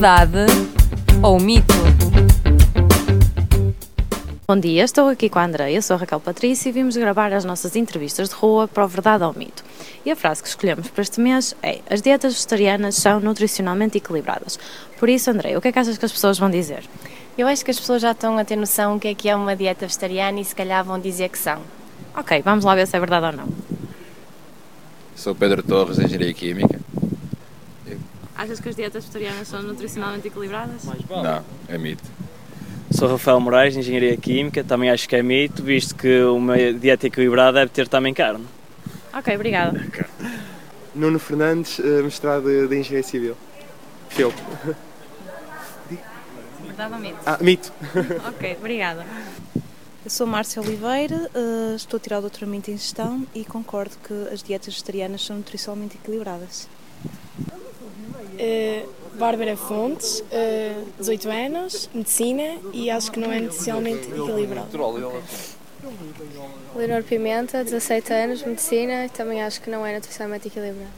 Verdade 0.00 0.46
ou 1.22 1.38
mito? 1.38 1.74
Bom 4.48 4.56
dia, 4.56 4.82
estou 4.82 5.08
aqui 5.08 5.28
com 5.28 5.38
a 5.38 5.44
Andreia, 5.44 5.82
sou 5.82 5.94
a 5.96 5.98
Raquel 5.98 6.18
Patrícia 6.18 6.70
e 6.70 6.72
vimos 6.72 6.96
gravar 6.96 7.34
as 7.34 7.44
nossas 7.44 7.76
entrevistas 7.76 8.30
de 8.30 8.34
rua 8.34 8.66
para 8.66 8.82
o 8.82 8.88
Verdade 8.88 9.24
ou 9.24 9.34
Mito. 9.34 9.62
E 10.02 10.10
a 10.10 10.16
frase 10.16 10.42
que 10.42 10.48
escolhemos 10.48 10.88
para 10.88 11.02
este 11.02 11.20
mês 11.20 11.54
é: 11.62 11.80
As 11.90 12.00
dietas 12.00 12.32
vegetarianas 12.32 12.94
são 12.94 13.20
nutricionalmente 13.20 13.98
equilibradas. 13.98 14.58
Por 14.98 15.10
isso, 15.10 15.30
Andreia, 15.30 15.58
o 15.58 15.60
que 15.60 15.68
é 15.68 15.72
que 15.72 15.78
achas 15.78 15.98
que 15.98 16.04
as 16.06 16.12
pessoas 16.12 16.38
vão 16.38 16.48
dizer? 16.48 16.82
Eu 17.36 17.46
acho 17.46 17.62
que 17.62 17.70
as 17.70 17.78
pessoas 17.78 18.00
já 18.00 18.12
estão 18.12 18.38
a 18.38 18.44
ter 18.44 18.56
noção 18.56 18.94
do 18.94 19.00
que 19.00 19.08
é 19.08 19.14
que 19.14 19.28
é 19.28 19.36
uma 19.36 19.54
dieta 19.54 19.86
vegetariana 19.86 20.40
e 20.40 20.44
se 20.46 20.54
calhar 20.54 20.82
vão 20.82 20.98
dizer 20.98 21.28
que 21.28 21.38
são. 21.38 21.60
Ok, 22.16 22.40
vamos 22.40 22.64
lá 22.64 22.74
ver 22.74 22.86
se 22.86 22.96
é 22.96 23.00
verdade 23.00 23.26
ou 23.26 23.32
não. 23.32 23.48
Sou 25.14 25.34
Pedro 25.34 25.62
Torres, 25.62 25.98
Engenharia 25.98 26.32
Química. 26.32 26.79
Achas 28.40 28.58
que 28.58 28.70
as 28.70 28.74
dietas 28.74 29.04
vegetarianas 29.04 29.48
são 29.48 29.62
nutricionalmente 29.62 30.28
equilibradas? 30.28 30.84
Não, 30.84 31.44
é 31.68 31.76
mito. 31.76 32.02
Sou 32.90 33.06
Rafael 33.06 33.38
Moraes, 33.38 33.74
de 33.74 33.80
Engenharia 33.80 34.16
Química, 34.16 34.64
também 34.64 34.88
acho 34.88 35.06
que 35.06 35.14
é 35.14 35.22
mito, 35.22 35.62
visto 35.62 35.94
que 35.94 36.22
uma 36.22 36.56
dieta 36.72 37.06
equilibrada 37.06 37.58
deve 37.58 37.70
ter 37.70 37.86
também 37.86 38.14
carne. 38.14 38.46
Ok, 39.12 39.34
obrigada. 39.34 39.78
Nuno 40.96 41.18
Fernandes, 41.18 41.78
eh, 41.80 42.00
mestrado 42.00 42.44
de, 42.66 42.78
Engenharia 42.78 43.02
Civil. 43.02 43.36
Fil. 44.08 44.32
Verdade 46.64 46.94
ou 46.94 46.98
mito? 46.98 47.18
Ah, 47.26 47.38
mito. 47.42 47.70
Ok, 48.26 48.56
obrigada. 48.58 49.04
Eu 50.02 50.10
sou 50.10 50.26
Márcia 50.26 50.62
Oliveira, 50.62 51.30
eh, 51.34 51.74
estou 51.76 51.98
a 51.98 52.00
tirar 52.00 52.18
o 52.20 52.20
doutoramento 52.22 52.70
em 52.70 52.78
gestão 52.78 53.26
e 53.34 53.44
concordo 53.44 53.96
que 54.02 54.32
as 54.32 54.42
dietas 54.42 54.72
vegetarianas 54.72 55.26
são 55.26 55.36
nutricionalmente 55.36 55.98
equilibradas. 56.02 56.66
Uh, 57.80 58.88
Bárbara 59.18 59.56
Fontes, 59.56 60.20
uh, 60.20 60.86
18 60.98 61.28
anos, 61.28 61.90
medicina 61.92 62.58
e 62.72 62.90
acho 62.90 63.10
que 63.12 63.20
não 63.20 63.30
é 63.30 63.40
nutricionalmente 63.40 64.08
equilibrado. 64.08 64.68
Leonor 66.74 67.02
Pimenta, 67.02 67.64
17 67.64 68.12
anos, 68.12 68.42
medicina 68.42 69.06
e 69.06 69.08
também 69.08 69.42
acho 69.42 69.60
que 69.60 69.70
não 69.70 69.84
é 69.84 69.94
nutricionalmente 69.94 70.48
equilibrado. 70.48 70.90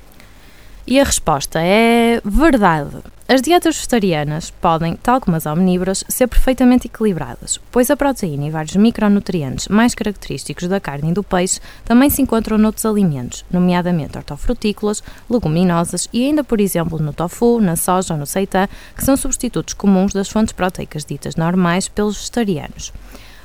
E 0.86 0.98
a 1.00 1.04
resposta 1.04 1.60
é 1.62 2.20
verdade. 2.24 3.02
As 3.28 3.40
dietas 3.40 3.76
vegetarianas 3.76 4.50
podem, 4.50 4.96
tal 4.96 5.20
como 5.20 5.36
as 5.36 5.46
omnívoras, 5.46 6.04
ser 6.08 6.26
perfeitamente 6.26 6.88
equilibradas, 6.88 7.60
pois 7.70 7.88
a 7.88 7.96
proteína 7.96 8.46
e 8.46 8.50
vários 8.50 8.74
micronutrientes 8.74 9.68
mais 9.68 9.94
característicos 9.94 10.68
da 10.68 10.80
carne 10.80 11.10
e 11.10 11.14
do 11.14 11.22
peixe 11.22 11.60
também 11.84 12.10
se 12.10 12.20
encontram 12.20 12.58
noutros 12.58 12.84
alimentos, 12.84 13.44
nomeadamente 13.50 14.18
hortofrutícolas, 14.18 15.02
leguminosas 15.30 16.08
e 16.12 16.26
ainda, 16.26 16.42
por 16.42 16.60
exemplo, 16.60 16.98
no 16.98 17.12
tofu, 17.12 17.60
na 17.60 17.76
soja 17.76 18.14
ou 18.14 18.20
no 18.20 18.26
seitã, 18.26 18.68
que 18.96 19.04
são 19.04 19.16
substitutos 19.16 19.74
comuns 19.74 20.12
das 20.12 20.28
fontes 20.28 20.52
proteicas 20.52 21.04
ditas 21.04 21.36
normais 21.36 21.88
pelos 21.88 22.16
vegetarianos. 22.16 22.92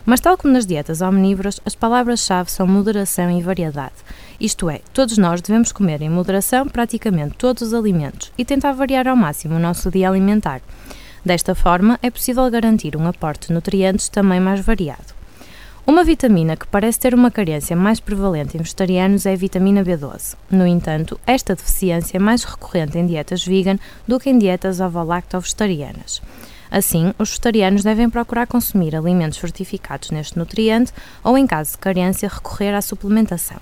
Mas, 0.08 0.22
tal 0.22 0.38
como 0.38 0.54
nas 0.54 0.66
dietas 0.66 1.02
omnívoras, 1.02 1.60
as 1.66 1.76
palavras-chave 1.76 2.50
são 2.50 2.66
moderação 2.66 3.30
e 3.30 3.42
variedade. 3.42 3.94
Isto 4.40 4.70
é, 4.70 4.82
todos 4.94 5.18
nós 5.18 5.42
devemos 5.42 5.72
comer 5.72 6.02
em 6.02 6.10
moderação 6.10 6.68
praticamente 6.68 7.36
todos 7.38 7.64
os 7.64 7.74
alimentos 7.74 8.32
e 8.38 8.46
tentar 8.46 8.72
variar 8.74 9.08
ao 9.08 9.16
máximo 9.16 9.56
o 9.56 9.60
nosso 9.60 9.90
dia 9.90 10.08
alimentar. 10.08 10.62
Desta 11.26 11.56
forma, 11.56 11.98
é 12.04 12.12
possível 12.12 12.50
garantir 12.52 12.96
um 12.96 13.08
aporte 13.08 13.48
de 13.48 13.54
nutrientes 13.54 14.10
também 14.10 14.40
mais 14.40 14.60
variado. 14.62 15.18
Uma 15.88 16.04
vitamina 16.04 16.56
que 16.56 16.68
parece 16.68 17.00
ter 17.00 17.16
uma 17.16 17.32
carência 17.32 17.76
mais 17.76 18.00
prevalente 18.00 18.58
em 18.58 18.60
vegetarianos 18.60 19.26
é 19.26 19.34
a 19.34 19.38
vitamina 19.38 19.84
B12. 19.84 20.36
No 20.52 20.68
entanto, 20.68 21.20
esta 21.26 21.56
deficiência 21.56 22.18
é 22.18 22.20
mais 22.20 22.44
recorrente 22.44 22.98
em 22.98 23.08
dietas 23.08 23.44
vegan 23.44 23.80
do 24.06 24.20
que 24.20 24.30
em 24.30 24.38
dietas 24.38 24.80
ovo-lacto-vegetarianas. 24.80 26.22
Assim, 26.70 27.14
os 27.18 27.30
vegetarianos 27.30 27.84
devem 27.84 28.10
procurar 28.10 28.46
consumir 28.46 28.96
alimentos 28.96 29.38
fortificados 29.38 30.12
neste 30.12 30.38
nutriente 30.38 30.92
ou, 31.24 31.38
em 31.38 31.48
caso 31.48 31.72
de 31.72 31.78
carência, 31.78 32.30
recorrer 32.30 32.76
à 32.76 32.82
suplementação. 32.82 33.58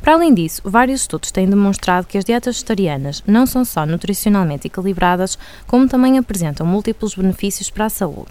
Para 0.00 0.14
além 0.14 0.32
disso, 0.32 0.62
vários 0.64 1.02
estudos 1.02 1.30
têm 1.30 1.48
demonstrado 1.48 2.06
que 2.06 2.16
as 2.16 2.24
dietas 2.24 2.56
vegetarianas 2.56 3.22
não 3.26 3.44
são 3.46 3.64
só 3.64 3.84
nutricionalmente 3.84 4.66
equilibradas, 4.66 5.38
como 5.66 5.88
também 5.88 6.16
apresentam 6.16 6.66
múltiplos 6.66 7.14
benefícios 7.14 7.68
para 7.68 7.84
a 7.84 7.90
saúde. 7.90 8.30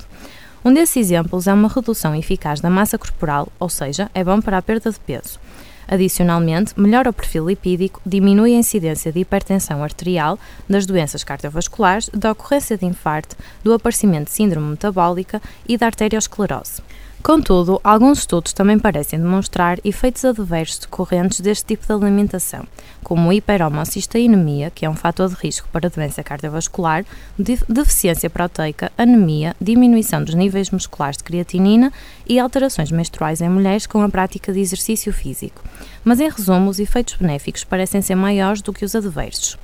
Um 0.65 0.73
desses 0.73 0.97
exemplos 0.97 1.47
é 1.47 1.53
uma 1.53 1.69
redução 1.69 2.15
eficaz 2.15 2.59
da 2.59 2.69
massa 2.69 2.97
corporal, 2.97 3.47
ou 3.59 3.69
seja, 3.69 4.09
é 4.13 4.23
bom 4.23 4.41
para 4.41 4.57
a 4.57 4.61
perda 4.61 4.91
de 4.91 4.99
peso. 4.99 5.39
Adicionalmente, 5.87 6.73
melhora 6.79 7.09
o 7.09 7.13
perfil 7.13 7.47
lipídico, 7.47 8.01
diminui 8.05 8.53
a 8.53 8.59
incidência 8.59 9.11
de 9.11 9.21
hipertensão 9.21 9.83
arterial, 9.83 10.37
das 10.67 10.85
doenças 10.85 11.23
cardiovasculares, 11.23 12.09
da 12.13 12.31
ocorrência 12.31 12.77
de 12.77 12.85
infarto, 12.85 13.35
do 13.63 13.73
aparecimento 13.73 14.25
de 14.25 14.33
síndrome 14.33 14.71
metabólica 14.71 15.41
e 15.67 15.77
da 15.77 15.85
arteriosclerose. 15.85 16.81
Contudo, 17.21 17.81
alguns 17.83 18.19
estudos 18.19 18.53
também 18.53 18.79
parecem 18.79 19.19
demonstrar 19.19 19.77
efeitos 19.83 20.23
adversos 20.23 20.79
decorrentes 20.79 21.41
deste 21.41 21.65
tipo 21.65 21.85
de 21.85 21.91
alimentação, 21.91 22.65
como 23.03 23.31
hiperhomocisteinemia, 23.31 24.71
que 24.71 24.85
é 24.85 24.89
um 24.89 24.95
fator 24.95 25.29
de 25.29 25.35
risco 25.35 25.67
para 25.71 25.89
doença 25.89 26.23
cardiovascular, 26.23 27.05
deficiência 27.37 28.29
proteica, 28.29 28.91
anemia, 28.97 29.55
diminuição 29.59 30.23
dos 30.23 30.33
níveis 30.33 30.71
musculares 30.71 31.17
de 31.17 31.23
creatinina 31.25 31.91
e 32.25 32.39
alterações 32.39 32.89
menstruais 32.89 33.41
em 33.41 33.49
mulheres 33.49 33.85
com 33.85 34.01
a 34.01 34.09
prática 34.09 34.53
de 34.53 34.61
exercício 34.61 35.11
físico. 35.11 35.61
Mas, 36.03 36.21
em 36.21 36.29
resumo, 36.29 36.69
os 36.69 36.79
efeitos 36.79 37.15
benéficos 37.15 37.65
parecem 37.65 38.01
ser 38.01 38.15
maiores 38.15 38.61
do 38.61 38.73
que 38.73 38.85
os 38.85 38.95
adversos. 38.95 39.57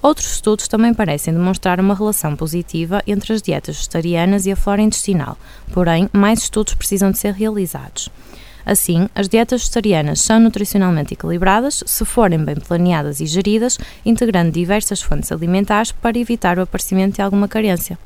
Outros 0.00 0.32
estudos 0.32 0.68
também 0.68 0.94
parecem 0.94 1.34
demonstrar 1.34 1.80
uma 1.80 1.94
relação 1.94 2.36
positiva 2.36 3.02
entre 3.06 3.32
as 3.32 3.42
dietas 3.42 3.76
vegetarianas 3.76 4.46
e 4.46 4.52
a 4.52 4.56
flora 4.56 4.80
intestinal, 4.80 5.36
porém, 5.72 6.08
mais 6.12 6.40
estudos 6.40 6.74
precisam 6.74 7.10
de 7.10 7.18
ser 7.18 7.34
realizados. 7.34 8.08
Assim, 8.64 9.08
as 9.14 9.28
dietas 9.28 9.62
vegetarianas 9.62 10.20
são 10.20 10.38
nutricionalmente 10.38 11.14
equilibradas 11.14 11.82
se 11.86 12.04
forem 12.04 12.44
bem 12.44 12.56
planeadas 12.56 13.18
e 13.18 13.26
geridas, 13.26 13.78
integrando 14.04 14.52
diversas 14.52 15.02
fontes 15.02 15.32
alimentares 15.32 15.90
para 15.90 16.18
evitar 16.18 16.58
o 16.58 16.62
aparecimento 16.62 17.16
de 17.16 17.22
alguma 17.22 17.48
carência. 17.48 17.98